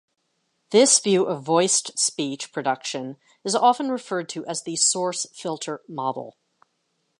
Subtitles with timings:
[0.71, 6.37] This view of voiced speech production is often referred to as the source-filter model.